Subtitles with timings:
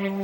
[0.00, 0.16] iPhone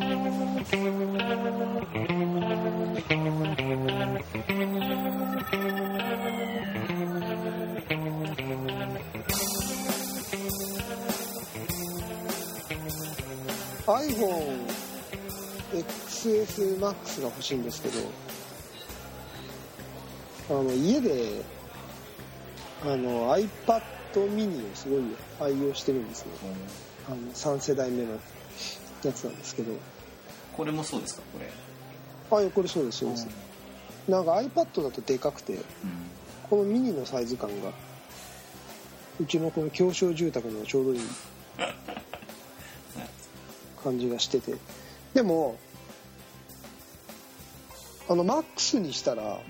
[15.73, 17.99] XS Max が欲しいんですけど
[20.49, 21.43] あの家で
[22.83, 23.83] あの iPad
[24.15, 25.03] mini をすごい
[25.39, 26.31] 愛用してるんですね、
[27.09, 28.19] あの3世代目の。
[29.07, 29.73] やつなんですけど。
[30.57, 31.23] これもそうですか？
[31.33, 31.51] これ。
[32.39, 33.27] あいやこれそうですそうです、
[34.09, 35.63] なんか iPad だとでかくてうん。
[36.51, 37.71] このミニのサイズ感が
[39.21, 41.01] うちのこの狭小住宅にはちょうどいい
[43.83, 44.55] 感じがしてて。
[45.15, 45.57] でも
[48.09, 49.41] あの MAX にしたら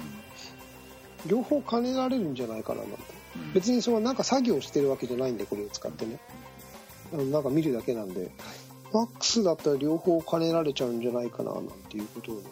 [1.26, 2.96] 両方兼ねられるんじゃないかななんて。
[3.36, 3.52] うん。
[3.52, 6.18] 別にそのなんか作業してるわけじゃないんでこれを使ってね。
[7.12, 8.30] あのなんか見るだけなんで
[9.04, 12.42] MAX だったら両方兼ねられちゃうんじゃないかななんていうことをね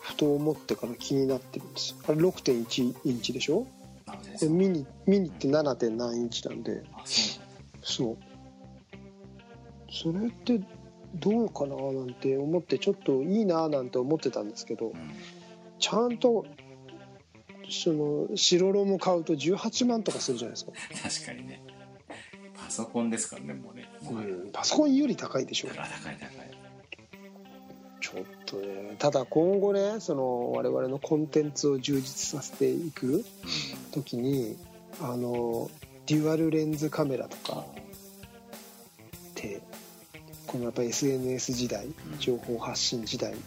[0.00, 3.66] ふと思ってから気になってるんですあれ6.1インチでしょ？
[4.40, 5.74] でミニミニって 7.
[5.76, 6.84] 点何インチなんで。
[6.94, 7.02] あ
[7.82, 8.16] そう。
[9.90, 10.60] それって
[11.14, 14.94] どうかななんて思ってちょっといいななんて思ってたんですけどうん。
[15.78, 16.44] ちゃんと
[17.68, 21.62] その白ロム買うと18万とかするじゃないですか、 確かにね
[22.66, 23.88] パソコンですからねもうね。
[24.02, 26.56] もううん、パソコンより高いでしょあ高い高い
[28.00, 33.24] ちょっとねただ今後ねその我々のコンテンツを充実させていく
[33.92, 34.56] 時に
[35.00, 35.70] あの
[36.06, 37.64] デュアルレンズカメラとかっ
[39.36, 39.60] て
[40.48, 41.86] このやっぱ SNS 時代
[42.18, 43.30] 情報発信時代。
[43.30, 43.40] はい。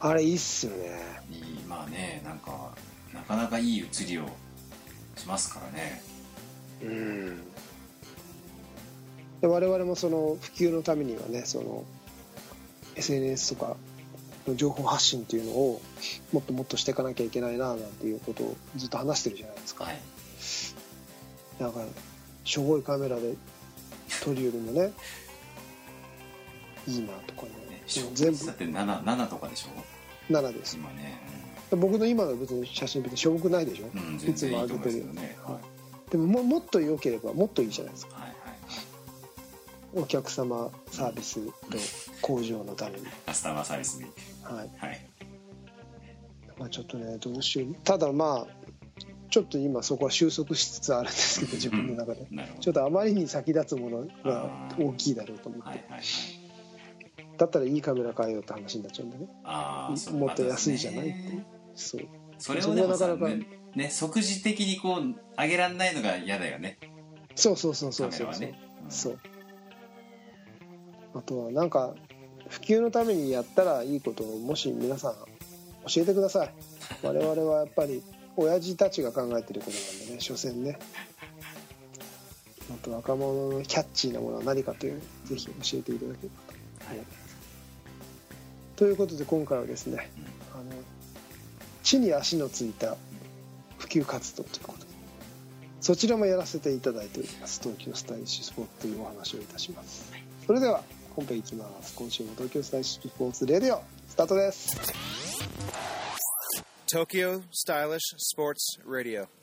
[0.00, 1.00] あれいいっすよね。
[1.30, 2.72] いいまあねなんか
[3.14, 4.26] なかなかいい写りを
[5.16, 6.09] しますからね
[6.82, 7.42] うん。
[9.40, 11.84] で我々もその普及のためにはねその
[12.96, 13.76] SNS とか
[14.46, 15.80] の情報発信っていうのを
[16.32, 19.84] もっともっとしていかなきゃいけないななんていうことをずっと話してるじゃないですか。
[19.84, 20.00] はい。
[21.58, 21.86] だから
[22.44, 23.34] しょぼいカメラで
[24.22, 24.92] 撮るよりもね
[26.86, 27.48] いいなとかね。
[27.70, 27.82] ね
[28.14, 30.76] 全部だって 7, 7とかでしょ？7です。
[30.76, 31.18] 今ね。
[31.70, 35.38] 僕の今の別に写真別にしょぼくないでしょ、うん、全つも然いいと思います上げてるけどね。
[35.44, 35.79] はい
[36.10, 38.16] でもももっと良ければもっといいじゃないですか。
[38.16, 38.40] はいはい
[39.92, 41.52] お客様サービスと
[42.22, 43.06] 向上のために。
[43.26, 44.04] カスタマーサービスに。
[44.42, 44.70] はい。
[44.78, 45.06] はい。
[46.58, 47.74] まあ、ちょっとねどうしよう。
[47.82, 48.70] ただまあ
[49.30, 52.26] ちょっと今そこは収束しつつあるんですけど自分の中で。
[52.60, 56.02] ちょっとあまりに先立つものが大きいだろうと思って、どはいはいはい。
[57.36, 59.28] だったらいいカメラ買えようって話になっちゃうんでね。
[60.18, 61.38] もっと安いじゃないって。
[61.74, 62.02] そう
[62.40, 63.46] それをでもさね
[63.76, 66.78] ね即時的にこう上げられないのが嫌だよね。
[67.36, 69.18] そうそうそうそカうそうそう、ねうんそう。
[71.14, 71.94] あとはなんか
[72.48, 75.14] 普及のためにやったらいいことをもし皆さん
[75.86, 76.54] 教えてください。
[77.02, 78.02] 我々はやっぱり
[78.36, 80.78] 親父たちが考えてることなんでね所詮ね。
[82.68, 86.94] もっと若者のキャッチーなものは何かというぜひ教えていただければと。
[86.94, 87.20] 思い。
[88.76, 90.10] ということで今回はですね、
[90.54, 90.70] あの
[91.90, 92.96] 地に足のついた
[93.78, 94.90] 普及活動ということで
[95.80, 97.60] そちらもやらせていただいております。
[97.60, 100.12] 東京スタイリッシュスポーツというお話をいたします。
[100.46, 100.82] それでは
[101.16, 104.76] 本編いきます今週も東京スタイリッシュスポーツレディオスタートです。
[106.86, 107.98] Tokyo Stylish
[108.36, 109.39] Sports Radio.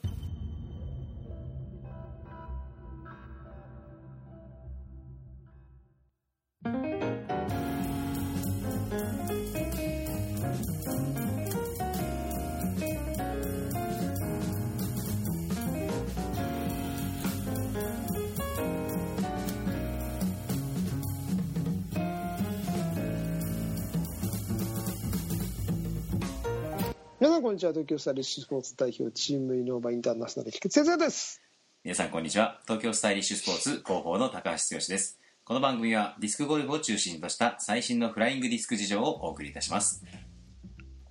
[27.28, 27.74] 皆さんこんにちは。
[27.74, 31.42] 東京スタイリッシュスポーツ代表チームイノーバインターナショナル菊池先生です。
[31.84, 32.58] 皆さんこんにちは。
[32.62, 35.20] 東京スタイリッシュスポーツ広報の高橋剛です。
[35.44, 40.02] この番組はディスクゴルフを中心とした最新のフライングディスク事情をお送りいたします。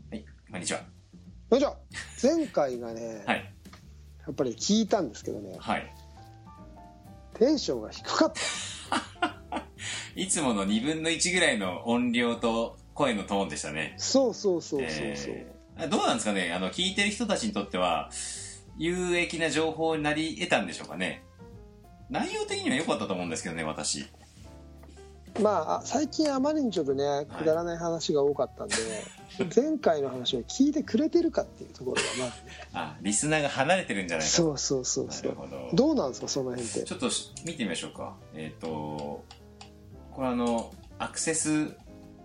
[0.09, 0.79] はいこんにちは。
[1.51, 1.77] こんにちは。
[2.23, 3.53] 前回がね、はい。
[4.25, 5.55] やっぱり聞いたんですけどね。
[5.59, 5.93] はい。
[7.35, 9.63] テンションが低かった。
[10.19, 13.93] いつもの2分の1ぐらいの音量と声のトーンでしたね。
[13.97, 15.56] そうそうそうそうそう、えー
[15.89, 16.51] どうなんですかね？
[16.53, 18.09] あの聞いてる人たちにとっては
[18.77, 21.23] 有益な情報になり得たんでしょうかね？
[22.09, 24.05] 内容的には良かったと思うんですけどね私。
[25.41, 28.75] まああ最近あまりにちょっとねくだらない話が多かったんで、
[29.55, 32.51] 前回の話を聞いてくれてるかっていうところがまずね。
[32.73, 35.31] あリスナーが離れてるんじゃないかそうそうそうなそう。
[35.31, 35.69] るほど。
[35.73, 36.83] どうなんですかその辺って？
[36.83, 38.15] ちょっとし見てみましょうか。
[38.33, 39.23] えっ、と
[40.11, 41.65] これあのアクセス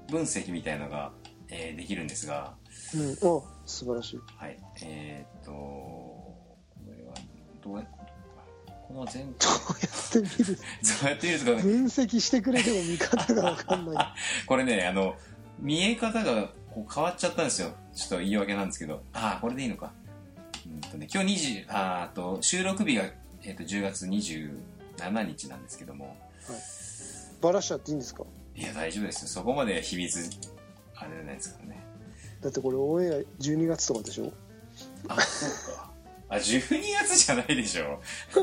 [0.08, 1.12] 分析みたいのが、
[1.50, 2.54] えーできるんですが
[2.94, 3.28] うん。
[3.28, 4.20] お素晴らしい。
[4.36, 4.58] はい。
[4.82, 6.36] えーっとこ
[6.86, 7.14] れは
[7.62, 7.84] どうや
[8.88, 9.50] この全どう
[9.80, 10.58] やって見る？
[10.82, 14.06] そうやってみるとか分析してくれても見方が分かんない。
[14.46, 15.16] これねあの
[15.58, 17.72] 見え方がこう変わっちゃったんですよ。
[17.94, 19.02] ちょっと言い訳なんですけど。
[19.12, 19.92] ああこれでいいのか。
[20.66, 23.04] うんとね今日20あと収録日が、
[23.42, 26.16] えーっと10月27日なんですけども。
[27.40, 28.24] バラしちゃっていいんですか？
[28.54, 29.28] いや大丈夫ですよ。
[29.28, 30.30] そこまで秘密
[30.94, 31.84] あれじゃないですからね
[32.42, 33.12] だってこれオンエア
[33.42, 34.30] 12月とかでしょ？
[35.08, 35.90] あそうか。
[36.28, 36.60] あ12
[37.00, 38.00] 月じゃないでしょ。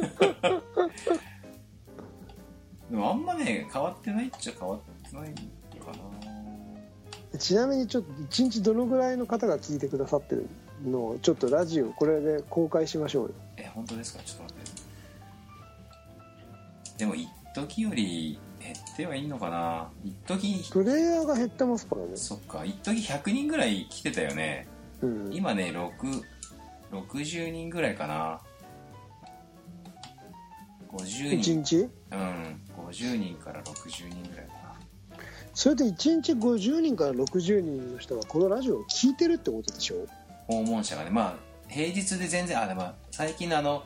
[2.90, 4.80] でもあんまね変わってないっちゃ変わっ
[5.10, 5.36] てないの
[5.86, 5.92] か
[7.34, 7.38] な。
[7.38, 10.48] ちなみにちょっと1日どのぐらいの方が聞いてくださってる
[10.84, 13.34] のをちょっとラジオこれで公開しましょうよ。
[13.58, 14.24] え本当ですか？
[14.24, 14.64] ちょっと待って。
[17.00, 19.90] でも一時より減ってはいいのかな。
[20.04, 22.16] 一時プレイヤーが減ってますからね。
[22.16, 22.66] そっか。
[22.66, 24.68] 一時100人ぐらい来てたよね。
[25.02, 25.34] うん。
[25.34, 26.24] 今ね6
[26.92, 28.42] 60人ぐらいかな。
[30.92, 31.64] 50 1人。
[31.64, 31.90] 日？
[32.12, 32.62] うん。
[32.90, 34.60] 50人から60人ぐらいかな。
[35.54, 40.08] それで1日50人から60人の人がこのラジオを聞いてるってことでしょ？
[40.48, 41.10] 訪問者がね。
[41.10, 41.36] まあ
[41.68, 43.84] 平日で全然あでも最近のあの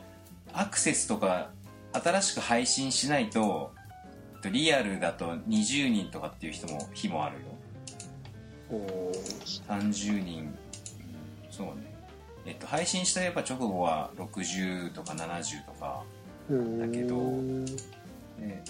[0.52, 1.50] アクセスとか
[1.92, 3.72] 新しく配信しないと
[4.50, 7.42] リアルだと20人とかっていう人も日もあるよ。
[9.68, 10.58] 30人、うん
[11.50, 11.94] そうね。
[12.46, 16.02] えっと配信したやっぱ直後は60とか70とか
[16.50, 17.14] うんだけど
[18.38, 18.62] で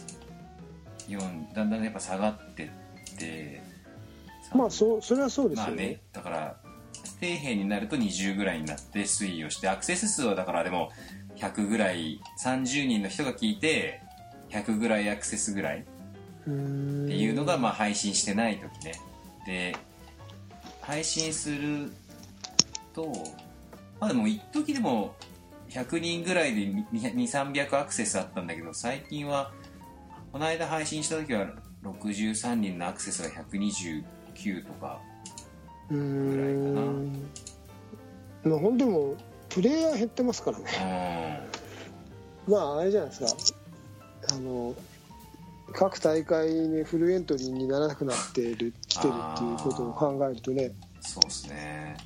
[1.09, 3.63] 4だんだんやっぱ下がってって
[4.55, 6.01] まあそうそれはそうですよね,、まあね。
[6.13, 6.57] だから
[7.21, 10.91] 底辺になると20ぐらいになって推移をしてアクセス数はだからでも
[11.37, 14.03] 100ぐらい30人の人が聞いて
[14.55, 15.83] 100ぐらいアクセスぐらいっ
[16.47, 17.07] うん。
[17.09, 18.95] ていうのがまあ配信してない時ね。
[19.47, 19.77] で
[20.81, 21.91] 配信する
[22.95, 23.11] と
[24.01, 25.15] まあでも一時でも
[25.71, 26.61] 100人ぐらいで
[26.93, 29.51] 2300アクセスあったんだけど最近は
[30.33, 31.47] この間配信した時は
[31.83, 35.01] 63人のアクセスが129とか
[35.91, 36.93] うぐらいかな。
[36.93, 37.13] ん。
[38.45, 39.17] まあ本当にもう
[39.49, 40.65] プレイヤー減ってますからね。
[42.47, 42.53] うん。
[42.55, 43.59] まああれじゃないですか
[44.35, 44.75] あの
[45.73, 51.97] 各大会にフルエントリーにならなくなってる来てるっていうことを考えるとねそうですね。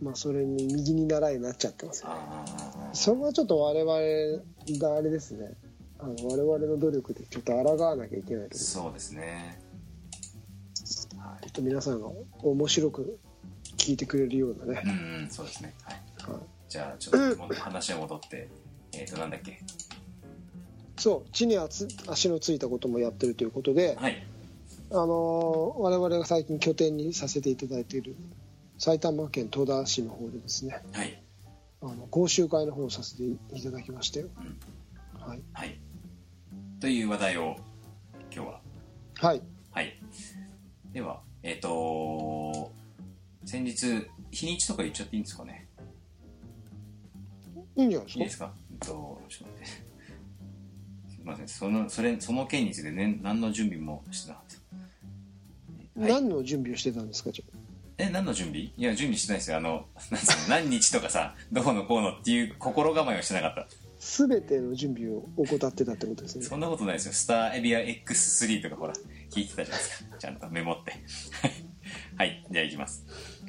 [0.00, 2.04] まあそれに右に習いになっちゃってます
[2.92, 5.52] それはちょっと我々があれですね。
[6.00, 9.60] あの我々の努力でちょっと抗わなきゃいけないとそうですね。
[11.16, 12.08] はちょっと皆さんが
[12.42, 13.18] 面白く
[13.76, 14.82] 聞いてくれるようなね。
[14.84, 15.72] い、うんうんそうですね。
[15.84, 16.32] はい。
[16.32, 16.40] はい。
[16.68, 18.48] じゃあちょっとも話は戻って
[18.92, 19.60] えっとなんだっけ
[21.02, 24.24] そう地に足足のついたこともやってるということで、はい。
[24.92, 28.14] あの我々が最近拠点にさせていただいている
[28.78, 31.20] 埼玉県戸田市の方でですねはい。
[31.80, 35.28] あの講習会の方をさせていただきましたよ、うん。
[35.28, 35.80] はい、はい。
[36.78, 37.56] という話題を
[38.32, 38.60] 今日は。
[39.16, 39.98] はい、はい。
[40.92, 42.70] ではえっ、と
[43.44, 45.66] 先日日にちとか言っちゃっていいんですかね？
[47.74, 48.20] いいんじゃないですか？
[48.20, 48.52] いいですか？
[48.70, 49.92] えっとちょっと待って
[51.24, 51.48] ません。
[51.48, 54.56] そのそれその件について、ね、何の準備もしてなかっ
[55.94, 56.00] た。
[56.00, 56.12] はい。
[56.12, 57.58] 何の準備をしてたんですかじゃ
[57.98, 58.62] え何の準備？
[58.62, 59.56] いや準備してないですよ。
[59.58, 60.48] あの なんつうの？
[60.48, 63.66] 何日とかさどうのこうのっていう心構えをしてなかった。
[63.98, 66.44] 全ての準備を怠ってたってことですね。
[66.44, 67.12] そんなことないですよ。
[67.12, 68.94] スターエビア X3 とかほら
[69.30, 70.18] 聞いてたじゃないですか。
[70.18, 70.92] ちゃんとメモって。
[72.16, 73.04] はいじゃあいきます、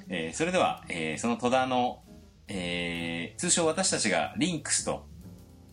[0.10, 2.03] えーそれでは、えーその戸田の、
[2.48, 5.06] えー通称私たちがリンクスと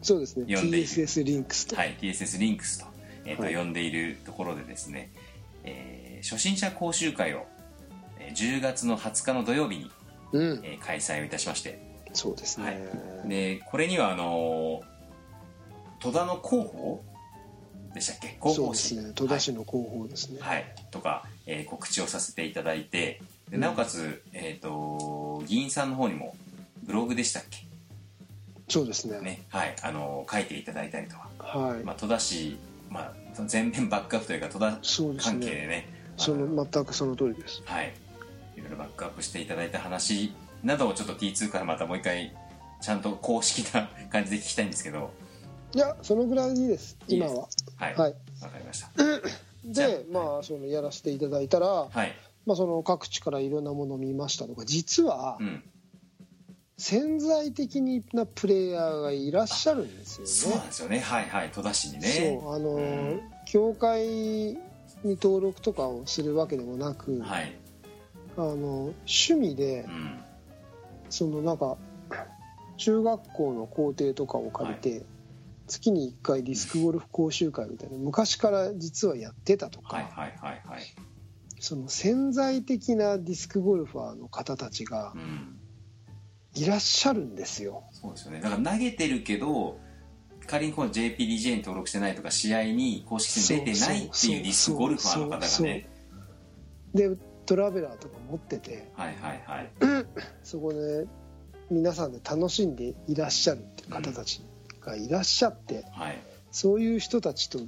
[0.03, 0.45] そうですね。
[0.47, 2.87] TSS リンクスと、はい TSS リンクスと,、
[3.25, 3.55] えーとはい。
[3.55, 5.11] 呼んでいるところでですね、
[5.65, 7.47] えー初心者講習会を、
[8.19, 9.91] えー10月の20日の土曜日に、
[10.33, 10.61] うん。
[10.65, 11.79] えー開催をいたしまして。
[12.13, 13.29] そうですね、はい。
[13.29, 14.91] でこれにはあのー
[16.01, 17.05] 戸田の広報
[17.95, 18.39] でしたっけ？
[18.41, 18.97] 広報誌。
[18.97, 19.13] ね。
[19.15, 20.75] 戸田市の広報ですね、はい、はい。
[20.91, 23.21] とか、えー告知をさせていただいて。
[23.51, 26.37] でなおかつ、えー、と議員さんの方にも
[26.85, 27.67] ブログでしたっけ？
[28.71, 29.21] そうですね。
[29.21, 32.57] ねはいあのー書いていただいたりとか、はい、まあ、戸田市、
[32.89, 33.15] まあ、
[33.47, 34.79] 全面バックアップというか戸田
[35.19, 35.67] 関係でね。
[35.67, 37.63] ねそあのの全くその通りです。
[37.65, 37.93] はい。
[38.57, 42.35] いろいろバックアップしていただいた話などをちょっと T2 からまたもう一回
[42.81, 45.11] ちゃんと公式な感じで聞きたいんですけど。
[45.75, 46.97] いやそのぐらいでいいです。
[47.09, 47.49] 今は。
[47.77, 47.95] はい。
[47.95, 48.15] はい。
[48.43, 48.91] わかりました。
[49.65, 52.15] でまあそのやらせていただいたら、はい。
[52.47, 55.63] まあ、その各地からいろんなものを見ましたとか実はうん
[56.81, 57.83] 潜在的
[58.15, 60.27] なプレイヤーがいらっしゃるんですよね。
[60.27, 61.01] そうなんですよね。
[61.01, 61.51] はいはい。
[61.51, 62.41] 戸田市にね。
[62.41, 64.59] そうあの、うん教会に
[65.05, 67.55] 登録とかをするわけでもなく、はい。
[68.39, 70.21] あの趣味でうん。
[71.11, 71.77] そのなんか
[72.79, 75.05] 中学校の校庭とかを借りて、
[75.67, 80.83] 月に1回ディスクゴルフ講習会みたいな昔から実はやってたとか、はいはいはいはい。
[81.59, 85.60] その潜在的なディスクゴルファーの方たちがうん
[86.55, 87.85] いらっしゃるんですよ。
[87.93, 88.41] そうですよね。
[88.41, 89.79] だから投げてるけど
[90.47, 95.89] 仮にこの JPDJ に登録してないとか試合に公式戦出てないっていうディスクゴルファーの方がね。
[96.93, 97.17] で
[97.47, 98.91] トラベラーとか持ってて。
[98.95, 99.71] はいはいはい。
[100.43, 101.07] そこで
[101.71, 104.43] 皆さんで楽しんでいらっしゃるっていう方たち
[104.81, 106.19] がいらっしゃって、はい。
[106.51, 107.61] そういう人たちと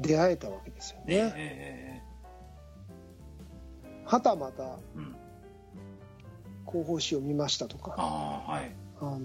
[0.00, 1.32] 出会えたわけですよえね。
[1.36, 2.02] え。
[4.06, 5.16] はたまたうん
[6.66, 8.70] 広報誌を見ましたとかああはい。
[9.00, 9.20] あの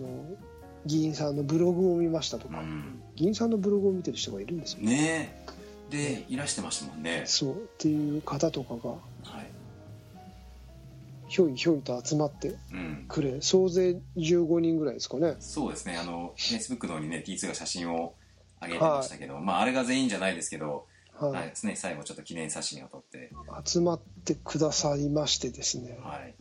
[0.86, 3.01] 議員さんのブログを見ましたとか、うん。
[3.15, 5.43] 議員さんのブログを見てる人がいるんですよね。
[5.89, 7.24] でいらしてましたもんね。
[7.25, 7.53] そう。
[7.53, 8.98] っていう方とかがは
[9.41, 9.48] い。
[11.27, 13.05] ひょいひょいと集まってうん。
[13.07, 15.36] くれ総勢15人ぐらいですかね。
[15.39, 15.98] そうですね。
[15.98, 18.15] あの Facebook の方にね T2 が写真を
[18.62, 20.86] 上げてましたけど、まああれが全員じゃないですけど、
[21.19, 21.50] はい、はい。
[21.50, 23.31] ですね、最後ちょっと記念写真を撮って。
[23.65, 25.98] 集まってくださいましてですね。
[26.01, 26.33] はい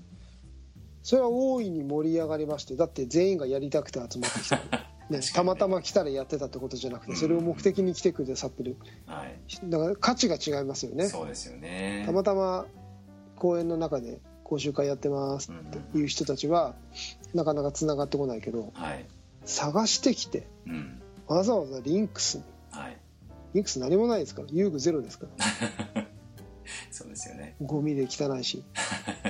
[1.03, 4.61] それは大いに盛り上がりましてだって全員がやりたくて集まってきた、
[5.11, 8.77] ね、たまたま来たらやってたってことじゃなくてそれを目的に来てくださってる
[9.07, 9.71] はい。
[9.71, 11.09] だから価値が違いますよね。
[11.09, 12.05] そうですよね。
[12.07, 12.67] たまたま
[13.37, 15.55] 公園の中で講習会やってますっ
[15.93, 16.75] ていう人たちは
[17.35, 19.07] なかなかつながってこないけどはい。
[19.45, 21.03] 探してきてうん。
[21.27, 22.45] わざわざリンクスに。
[22.71, 22.97] はい。
[23.55, 26.07] リンクス何もないですから遊具ゼロですから。
[26.91, 27.57] そうですよね。
[27.61, 28.65] ゴミで汚いし。
[29.23, 29.30] と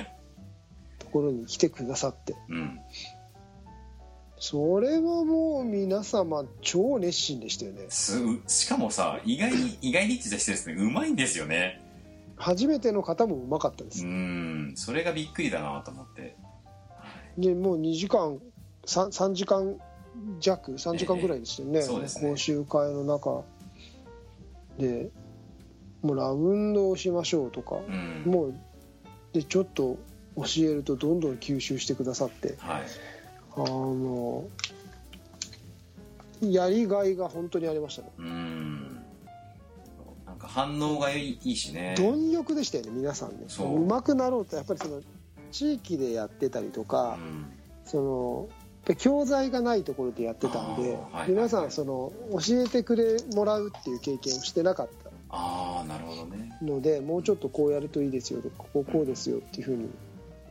[1.11, 2.35] ころに来てくださって。
[2.49, 2.79] うん。
[4.43, 7.85] それはもう皆様超熱心でしたよね。
[7.89, 10.75] すしかもさ意外に意外にって言ったら失礼ですね。
[10.83, 11.79] うまいんですよね。
[12.37, 14.73] 初めての方もうまかったでうす、ん。
[14.75, 16.35] それがびっくりだなと思って。
[17.37, 18.39] でもう2時間
[18.87, 19.77] 3, 3時間
[20.39, 21.85] 弱3時間ぐらいでしたよね,、ええ。
[21.85, 22.31] そうですね。
[22.31, 23.43] 講習会の中。
[24.79, 25.11] で
[26.01, 28.23] もうラウンドをしましょうとか、うん。
[28.25, 28.55] もう
[29.33, 29.99] でちょっと
[30.43, 32.55] 教えるとどんどん吸収してくださって。
[32.59, 32.83] はい。
[33.55, 34.45] あの
[36.41, 38.09] やりがいが本当にありましたね。
[38.17, 39.03] うん。
[40.25, 41.95] なんか反応がいいしね。
[41.97, 43.45] 貪欲でしたよね皆さんね。
[43.47, 43.83] そう。
[43.83, 45.01] うまくなろうとやっぱりその
[45.51, 47.45] 地域でやってたりとか、うん。
[47.85, 54.89] その教材がないところでやってたんで、はい皆さんその教えてくれもらうっていう経験をしてなかっ
[55.31, 56.57] ああなるほどね。
[56.59, 59.89] たのでもうちょっとこうやるといいですよとかこここうですよっていうふうに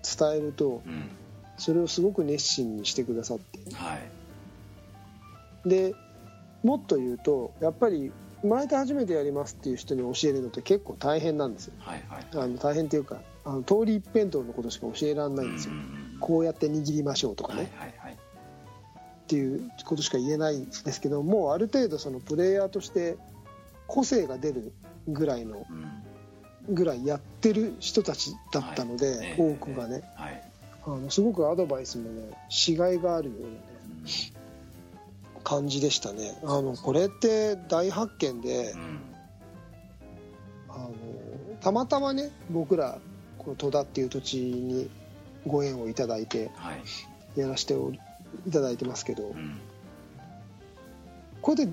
[0.03, 1.11] 伝えるとうん。
[1.59, 3.59] それをすごく熱心にしてくださって。
[3.75, 5.69] はい。
[5.69, 5.95] で
[6.63, 11.75] もっと言うとやっぱり生まれて初めてやりますっていう人に教えるのって結構大変なんですよ。
[11.79, 12.27] はいはい。
[12.33, 18.13] あの大変っていうかあの通り一辺倒のことしか教えられないんですよ、うんこうやって握りましょうとかはいね、はいはい。
[18.13, 18.17] っ
[19.27, 23.17] ていうことしか言えないんですけどもうある程度そのプレイヤーとして
[23.87, 24.75] 個性が出る
[25.09, 26.03] ぐらいのうん
[26.71, 29.35] ぐらいやってる人たちだったので、はい。
[29.39, 30.03] 多くがね。
[30.15, 30.43] はい。
[30.87, 33.55] あのすごくアドバイスもねしがいがあるようなね
[35.37, 36.39] うん感じでしたね。
[36.43, 39.01] あのこれって大発見でうん。
[40.69, 40.91] あの
[41.61, 42.99] たまたまね僕ら
[43.39, 44.89] この戸田っていう土地に
[45.47, 47.41] ご縁をいただいてはい。
[47.41, 47.75] やらせて
[48.47, 49.59] いただいてますけどうん。
[51.43, 51.73] これで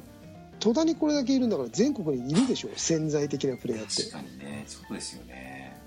[0.60, 4.04] 戸田にこれだけいるんだから全国にいるでしょ潜在的なプレイヤーって。
[4.12, 5.80] 確かにねそうですよね。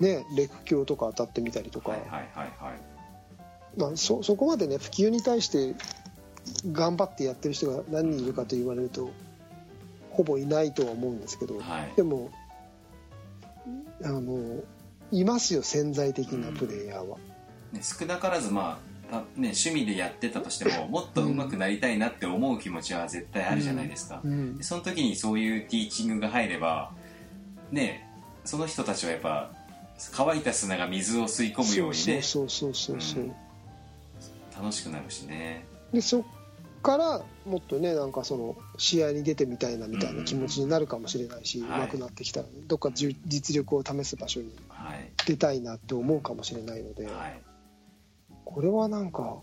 [0.00, 2.94] ねレク教とか当たってみたりとか、はいはいはいはい。
[3.76, 5.74] まあ、そそこまでね普及に対して
[6.70, 9.10] 頑張ってやってる人が何人いるかと言われると
[10.10, 11.92] ほぼいないとは思うんですけど、はい。
[11.96, 12.30] でも
[14.04, 14.62] あの
[15.10, 17.18] いますよ潜在的なプレイヤーは、
[17.72, 24.56] ね、少なからずまあた、ね、趣味でやってたとしてももっと上手くなりたいなって思う気持ちは絶対あるじゃないですか、うん。
[24.56, 26.90] でその時にそういうティーチングが入れば
[27.70, 28.08] ね
[28.44, 29.50] その人たちはやっぱ
[30.12, 33.34] 乾いた砂が水を吸い込むようにねそうそうそうそうそう、うん。
[34.56, 35.64] 楽しくなるしね。
[35.92, 36.22] でそっ
[36.82, 41.80] からもっとねなんかその試合に出てみたいなみたいな気持ちになるかもしれないし、はい。
[41.80, 45.10] 上手くなってきたらどっか実力を試す場所にはい。
[45.26, 47.40] 出たいなって思うかもしれないので、はい
[48.54, 49.38] これはなんか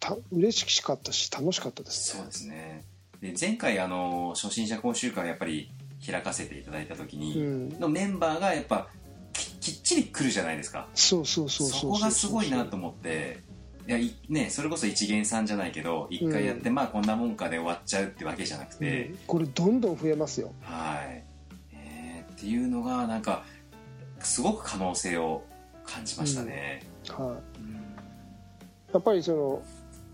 [0.00, 2.22] た嬉しかったし楽しかったですね。
[2.22, 2.84] そうですね。
[3.20, 5.70] で前回あの初心者講習会をやっぱり
[6.04, 7.78] 開かせていただいた時に、うん。
[7.78, 8.88] のメンバーがやっぱ
[9.32, 10.88] ききっちり来るじゃないですか。
[10.92, 13.38] そうそうそうそこがすごいなと思って
[13.86, 19.18] いやいねそれこそ一元さんじゃないけど一回やって、まあこんなもんかで終わっちゃうってわけじゃなくて、うん。
[19.28, 20.52] これどんどん増えますよ。
[20.62, 21.24] はい、
[21.74, 23.44] えーっていうのがなんか
[24.18, 25.44] すごく可能性を
[25.92, 27.60] 感じましたね、はい。
[27.62, 27.80] うん
[28.92, 29.62] やっぱりその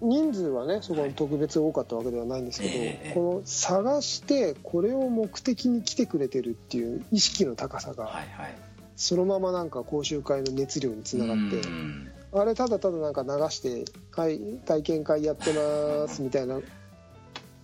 [0.02, 8.54] 人数はねそこに特別多かったわけではないんですけど、ええこの探してこれを目的に来てくれてるっていう意識の高さが、はいはい。
[8.96, 12.10] そのままなんか講習会の熱量につながって、うん。
[12.34, 16.60] あれただただなんか流して「はい体験会やってます」みたいな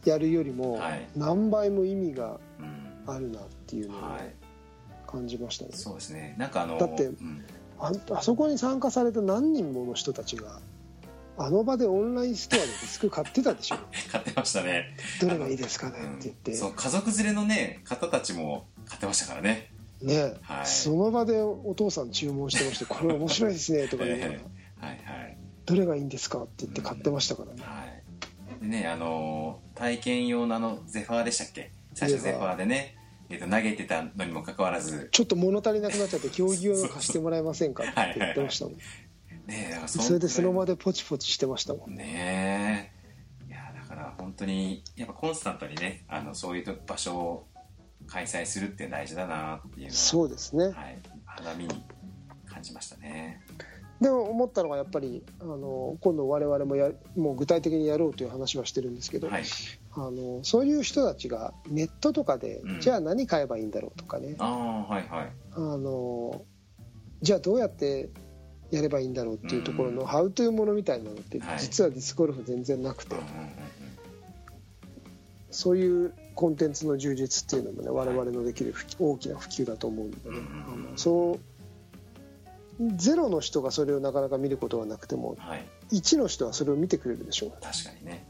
[0.07, 1.07] やるよりもはい。
[1.15, 3.13] 何倍も意味がうん。
[3.15, 4.35] あるなっていうのをはい。
[5.07, 6.35] 感じましたね、そうですね。
[6.39, 7.45] なんかあのだってうん
[7.83, 10.61] ああそこに参加された何人もの人たちが
[11.37, 13.77] あの場でオンラインストアでディスク買ってたでしょ。
[14.13, 14.95] 買ってましたね。
[15.21, 19.73] どれがいいですかねって言って、うんそう家族連れのね方たちも買ってましたからね。
[20.01, 20.67] ね、はい。
[20.67, 24.39] その場でお父さん注文してまして「これ面白いですね」とか言いながら。
[24.83, 28.61] えはいはい「どれがいいんですか?」って言って買ってましたからね、はい。
[28.63, 31.73] でねあのー体験用のあのゼファーでしたっけ？
[31.95, 32.97] 最初ゼファーでね、
[33.33, 35.09] えー、と投げてたのにもかかわらず。
[35.11, 38.75] ちょっと物足りなくなっちゃって競技用の貸してもらえませんかって言ってましたもん。
[39.47, 41.95] ねだからそれでその場ででポチポチしてましたもん。
[41.95, 42.93] ね
[43.49, 43.49] え。
[43.49, 47.47] いやだから本当にやっぱコンスタントにねあのそういう場所を
[48.07, 50.67] 開催するって大事だなっていうのはそうですね。
[50.67, 51.83] はい肌身に
[52.47, 53.41] 感じましたね
[54.03, 59.45] でも思ったのがやっぱりあの今度我々もやもう具体的にやろうという話はしてるんですけど、はい。
[59.95, 62.81] あのそういう人たちがネットとかで、うん。
[62.81, 64.35] じゃあ何買えばいいんだろうとかね。
[64.39, 65.33] ああはいはい。
[65.53, 66.43] あの
[67.23, 68.11] じゃあどうやって
[68.73, 70.07] やればいいんだろうっていうところのうん。
[70.07, 71.61] ハウトゥーものみたいなのってはい。
[71.61, 73.15] 実はディスクゴルフ全然なくて、
[75.51, 80.17] そういうコンテンツの充実っていうのもね我々のできる大きな普及だと思うんで。
[80.17, 80.87] ね、うん。
[80.89, 81.52] あのそう
[82.97, 85.67] ゼロの人がそれをなかなか見ることはなくてもはい。
[85.93, 88.27] 1の人はそれを見てくれるでしょ確かにね。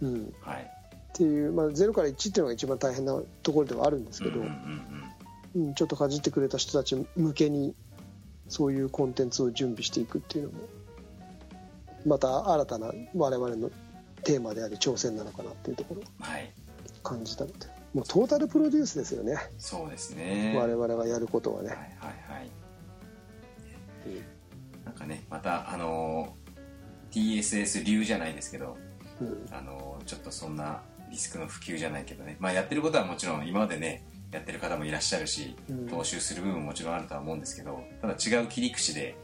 [0.00, 0.70] う、うん、っはい。
[1.12, 4.82] ていう、まあ、0から1っていうのが一番大変なところではあるんですけど、うんうん
[5.54, 7.74] うんうん、ちょっとかじってくれた人たち向けに
[8.48, 10.58] そういうコンテンツを準備していくっていうのも
[12.04, 13.70] また新たな我々の
[14.22, 16.52] テーマであり挑戦なのかなっていうところをはい。
[17.02, 20.54] 感じたのでもうトータルプロデュースですよね、そうですね。
[20.58, 21.88] 我々がやることはね、はいはい
[22.32, 22.50] はい
[24.84, 26.46] なんかねまたあのー
[27.12, 28.76] TSS 流じゃないですけど
[29.20, 29.46] うん。
[29.50, 32.36] あのーちょっとそんなリスクの普及じゃないけどね。
[32.40, 35.86] まあやってることはもちろん今までねやってる方もいらっしゃるしうん。
[35.86, 39.16] 踏襲する部分ももちろんあるとは思うんですけどただ違う切り口で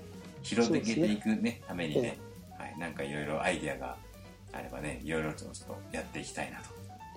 [0.42, 2.18] 広げていくねためにね、
[2.59, 3.97] はい、なんかいろいろアイディアが
[4.53, 6.71] あればねいろいろとちょっとやっていきたいなと。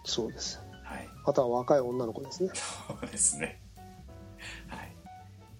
[0.03, 0.61] そうです。
[0.83, 1.09] はい。
[1.25, 2.49] あとは若い女の子ですね。
[2.53, 3.59] そうですね。
[4.67, 4.91] はい。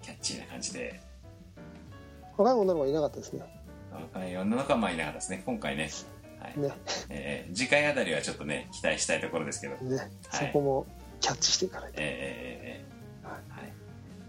[0.02, 1.02] キャッチーな感じで
[2.38, 3.42] 若い女の子はいなかったですね。
[3.92, 5.44] 若い女の子はまあいなかったですね。
[5.46, 5.90] 今回ね,、
[6.40, 6.60] はい。
[6.60, 6.72] ね。
[7.10, 9.76] えー次回あたりはちょっとね期待したいところですけど。
[9.78, 10.10] ね、はい。
[10.48, 10.86] そこも
[11.22, 13.38] キャッチしていかないと、えーは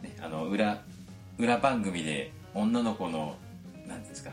[0.03, 0.05] い。
[0.05, 0.83] ね、あの裏
[1.39, 3.37] 裏番組で女の子の
[3.87, 4.31] なんていうんですか。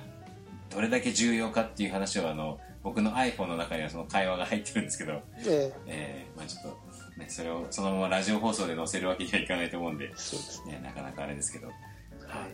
[0.69, 6.25] どれだけ重要かっていう話をあの僕の iPhone の中にはその会話が入ってるんですけど、ええ。
[6.35, 6.69] ーまあ、ちょっと、
[7.19, 10.05] ね、それをそのままラジオ放送で載せるわけにはいかないと思うんで。
[10.05, 10.73] え、そうですね。
[10.73, 11.75] ね、なかなかあれですけど、はい。
[12.27, 12.47] まあ、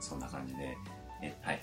[0.00, 0.76] そんな感じで、
[1.22, 1.60] えはい。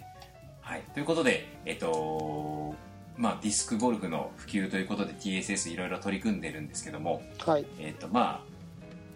[0.62, 2.76] はい、ということで、えっと
[3.16, 7.66] まあ、ディスクゴルフの普及ということで TSS いろいろ取り組んでるんですけども、はい。
[7.80, 8.48] えっとまあ、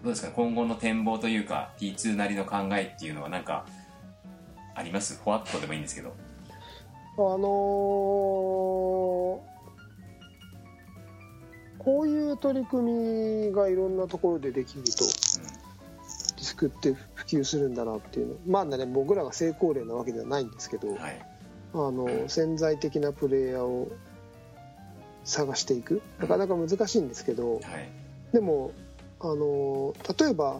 [0.03, 0.31] どうですか？
[0.31, 3.65] 今後の展望というか T2 なりの考えっていうのは何か
[4.75, 5.19] あります？
[5.23, 6.15] ふわっとでもいいんですけど。
[7.17, 9.51] あのー
[11.83, 15.03] こういう取り組みがいろんなところでできると
[16.51, 18.35] スクって普及するんだなっていうの。
[18.45, 21.25] まあね僕らが成功例なわけではないんですけど、うんはい。
[21.73, 23.89] あの潜在的なプレイヤーを
[25.23, 26.01] 探していく。
[26.19, 27.61] なかなか難しいんですけど、はい。
[28.33, 28.71] でも
[29.19, 30.59] あの例えば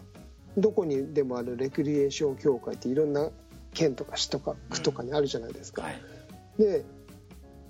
[0.56, 3.28] どこにでもあるレクリエーション協会っていろんな
[3.74, 6.00] 県とか市とか区とかにあるじゃないですか、はい。
[6.58, 6.84] で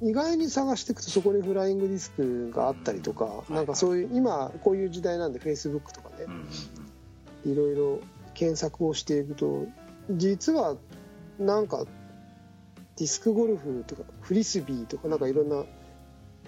[0.02, 3.52] 意外に探していくとそこにフライングディスクがあったりとか、い。
[3.52, 6.24] なんかそういう今こういう時代なんでフェイスブックとかね。
[6.26, 6.82] うんうんうん
[7.44, 8.00] いろいろ
[8.35, 9.66] 検索をしていくと
[10.11, 10.76] 実は
[11.38, 11.85] なんか
[12.96, 15.64] ディスクゴルフとかフリスビーとかなんかいろんな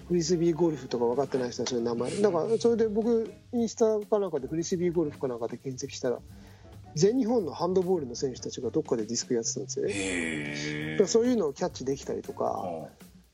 [0.07, 2.21] フリスビーゴルフとか分かってない人たちの名前。
[2.21, 6.19] なんかそれで僕インスタかなんかでフリスビーゴルフかなんかで検索したら
[6.93, 10.91] 全日本のハンドボールの選手たちがどっかでディスクやってたんですよね。
[10.91, 12.63] だからそういうのをキャッチできたりとか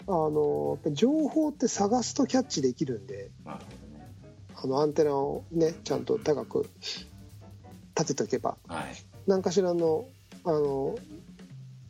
[0.07, 3.59] あの情報って探すとキャッチできるんであ
[4.65, 6.69] のアンテナをねちゃんと高く
[8.01, 8.83] 立てとけばはい。
[9.27, 10.05] 何かしらの
[10.43, 10.95] あの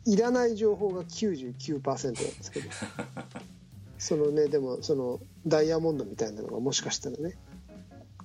[0.04, 2.70] いらない情報が99%なんですけど。
[3.98, 7.38] そのねでもそのダイヤモンドみたいなのがもしかしたらね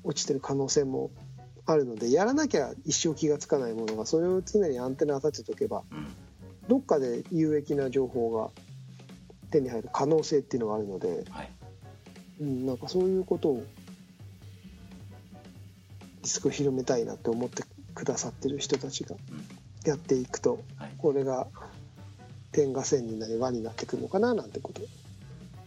[0.03, 1.11] 落ちてる可能性も
[1.67, 6.07] あるのでやらなきゃ一生気がつかないものがそれを常にアンテナ立てておけばうん。
[6.67, 8.49] どっかで有益な情報が
[9.51, 11.51] 手に入る可能性っていうのがあるので、はい。
[12.41, 13.63] うん、なんかそういうことを
[16.23, 17.63] リスクを広めたいなって思って
[17.97, 19.15] くださってる人たちが
[19.83, 20.91] やっていくと、はい。
[20.99, 21.47] これが
[22.51, 24.85] 点が線になり輪になってくるのかななんてことを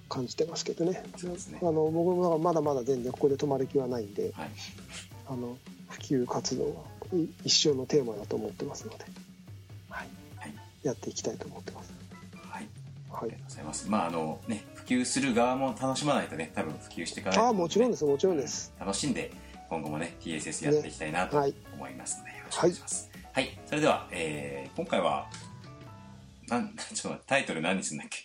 [0.08, 1.02] 感じてますけどね。
[1.16, 1.58] そうですね。
[1.60, 4.50] あの僕もまだまだ全然ここで止まる気はないんではい。
[5.28, 6.70] あの普及活動は
[7.12, 9.04] い一生のテーマだと思ってますので、
[9.88, 10.08] はい。
[10.36, 10.54] はい。
[10.84, 11.92] やっていきたいと思ってます。
[12.36, 12.68] はい。
[13.10, 13.22] はい。
[13.22, 13.90] ありがとうございます。
[13.90, 18.72] まああのね普及する側も楽しまないとね多分普及していかないとああもちろんですもちろんです。
[18.78, 19.32] 楽しんで
[19.68, 21.40] 今後もね TSS やっていきたいなとね。
[21.40, 23.10] はい思いますので、よろしくお願いします。
[23.32, 25.28] はい、それでは、えー今回は
[26.48, 28.18] なん ちょっとタイトル何にするんだっけ？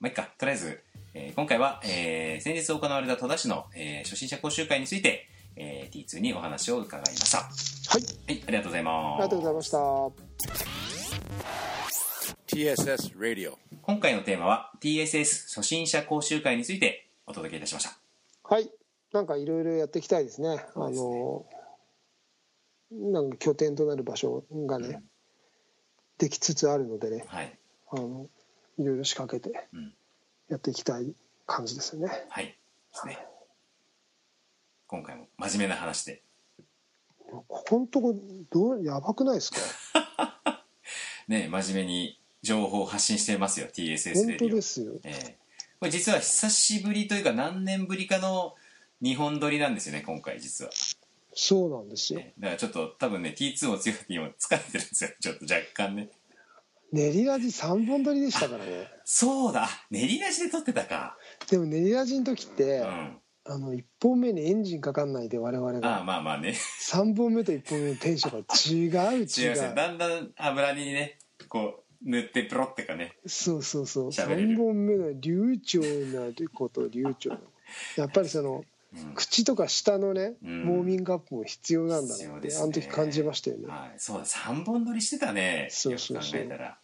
[0.00, 0.30] まあいいか。
[0.38, 0.82] とりあえず、
[1.14, 7.38] えー今回は、えー先日行われた戸田市の、えー初心者講習会について、えー T2 にお話を伺いました。
[7.38, 7.98] はは
[8.28, 8.34] い。
[8.34, 9.14] いありがとうございます。
[9.14, 9.78] ありがとうございました。
[12.46, 13.54] TSS Radio.
[13.82, 17.98] 今回のテーマは TSS 初心者講習会についてお届けいたしました。
[18.42, 18.68] はい、
[19.12, 20.56] なんかいろいろやっていきたいですね。
[20.56, 21.46] ねの、
[22.90, 25.02] なんか拠点となる場所がね、うん。
[26.18, 27.58] できつつあるのでね、はい。
[27.92, 28.28] あの、
[28.78, 29.94] いろいろ仕掛けてうん。
[30.48, 31.12] やっていきたい
[31.46, 32.08] 感じですよね。
[32.28, 32.46] はい。
[32.46, 32.54] で
[32.92, 33.18] すね。
[34.86, 36.22] 今回も真面目な話で。
[37.30, 38.14] ここのとこ、
[38.50, 39.58] どう、やばくないですか？
[41.28, 44.94] ね真面目に情報を発信してますよ TSS 本当レディオですよ。
[45.04, 45.38] ええ。
[45.78, 48.56] これ実は久しぶりというか何年ぶりかの
[49.00, 50.70] 日本撮りなんですよね今回実は、
[51.32, 52.20] そうなんですよ。
[52.20, 55.10] ええだからちょっと多分ね T2 を強くて今疲れてるんですよ。
[55.20, 56.10] ちょっと若干ね。
[56.92, 58.88] 練りラジ3本撮りでしたからね。
[59.04, 59.68] そうだ。
[59.90, 61.16] 練り出しで撮ってたか。
[61.48, 63.18] でも練りラジの時って、うん。
[63.44, 66.50] あの、1本目にエンジンかかんないで我々ああが、まあまあね。
[66.50, 69.26] 3本目と1本目のテンションが違う違う。
[69.30, 69.62] 違います。
[69.64, 73.16] よだんだん油にねこう塗ってプロってかね。
[73.24, 74.08] そうそうそう。
[74.08, 74.48] 喋れる。
[74.48, 77.38] 3本目の流暢なこと流暢な。
[77.96, 78.64] やっぱりそのうん
[79.14, 80.62] 口とか舌のね、うん。
[80.62, 83.66] ウォーミングアップも必要なんだなって、あの時感じましたよね。
[83.68, 83.94] はい。
[83.98, 84.24] そうだ。
[84.24, 85.68] 3本撮りしてたね。
[85.70, 86.40] そうそうそう。
[86.40, 86.78] よく考えたら。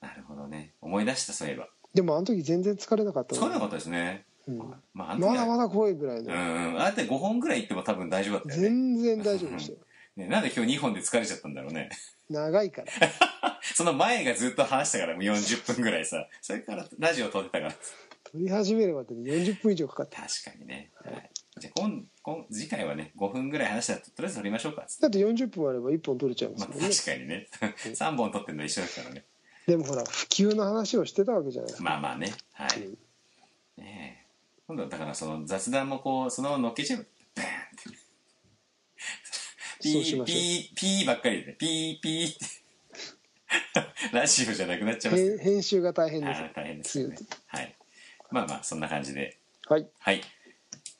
[0.00, 0.72] なるほどね。
[0.80, 1.68] 思い出したそういえば。
[1.94, 4.58] でもあの時全然疲れなかった疲れなかったですね、うん。
[4.92, 6.74] まああまだまだ怖いぐらいの、うん。
[6.74, 8.68] うんあって5本ぐらい行っても多分大丈夫だったよね。
[8.68, 9.78] 全然大丈夫でしたよ。
[10.16, 11.90] ねなんで今日2本で疲れちゃったんだろうね。
[12.28, 12.92] 長いから。
[13.62, 16.28] その前がずっと話したからもう40分ぐらいさ。
[16.40, 17.72] それからラジオ撮ってたから。
[17.72, 24.84] 撮り始めるまでに40分以上かかって確かにね、はい、じゃあ今今次回はね5分ぐらい話したらとりあえず撮りましょうか。
[24.86, 27.48] つってだって40分あれば1本撮れちゃうんでますあもんね、確かにね。
[27.94, 29.24] 3本撮ってるの一緒ですからね。
[29.66, 32.32] でもほら普及の話をしてたわけじゃないですか、まあまあね。
[32.52, 32.98] はい、うん。
[33.78, 34.26] ねえ。
[34.66, 37.06] 今度はだからその雑談もこうそのまま乗っけちゃう。
[37.34, 37.50] バーンっ
[37.92, 37.98] て。
[39.82, 41.56] ピーピーピーばっかりでね。
[41.58, 42.28] ピーピー。
[42.28, 42.44] って
[44.12, 45.38] ラジオじゃなくなっちゃいます。
[45.38, 46.40] 編編集が大変です。
[46.54, 47.16] 大変ですよね。
[47.46, 47.74] はい。
[48.30, 49.38] まあまあそんな感じで。
[49.68, 49.88] はい。
[49.98, 50.20] はい、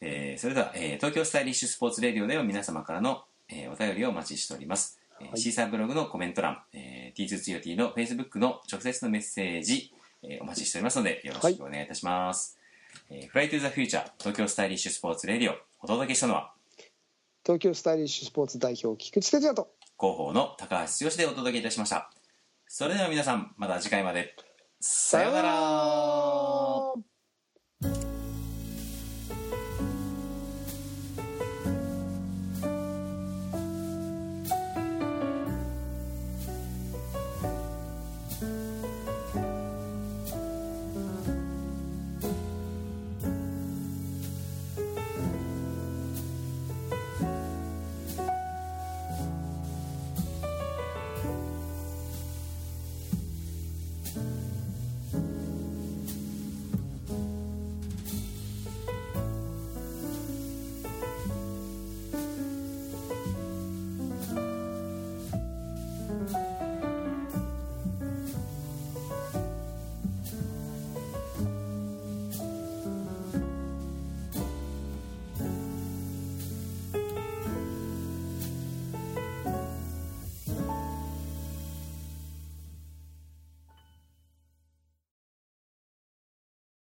[0.01, 5.39] えーそれでは、えー東京スタイリッシュスポーツレディオでは皆様からの、えーお便りをお待ちしております、えーはい。
[5.39, 12.59] シーサーブログのコメント欄、えー、T2 つよ T の Facebook の直接のメッセージ、えーお待ちしておりますのでよろしくお願いいたします、
[13.11, 16.53] えー、フライトゥーザフューチャー東京スタイリッシュスポーツレディオお届けしたのは
[17.45, 22.11] 東京スタイリッシュスポーツ代表菊池哲也と広報の高橋剛でお届けいたしました。
[22.67, 24.35] それでは皆さんまた次回まで。
[24.81, 25.49] さようなら